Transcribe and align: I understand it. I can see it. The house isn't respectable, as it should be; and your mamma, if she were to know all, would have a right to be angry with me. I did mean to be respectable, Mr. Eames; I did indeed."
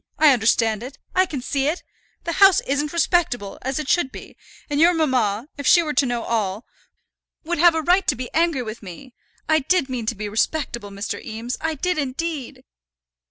I 0.17 0.33
understand 0.33 0.81
it. 0.81 0.97
I 1.13 1.27
can 1.27 1.41
see 1.43 1.67
it. 1.67 1.83
The 2.23 2.31
house 2.41 2.59
isn't 2.61 2.91
respectable, 2.91 3.59
as 3.61 3.77
it 3.77 3.87
should 3.87 4.11
be; 4.11 4.35
and 4.67 4.79
your 4.81 4.95
mamma, 4.95 5.47
if 5.59 5.67
she 5.67 5.83
were 5.83 5.93
to 5.93 6.05
know 6.07 6.23
all, 6.23 6.65
would 7.43 7.59
have 7.59 7.75
a 7.75 7.83
right 7.83 8.07
to 8.07 8.15
be 8.15 8.33
angry 8.33 8.63
with 8.63 8.81
me. 8.81 9.13
I 9.47 9.59
did 9.59 9.89
mean 9.89 10.07
to 10.07 10.15
be 10.15 10.27
respectable, 10.27 10.89
Mr. 10.89 11.23
Eames; 11.23 11.55
I 11.61 11.75
did 11.75 11.99
indeed." 11.99 12.63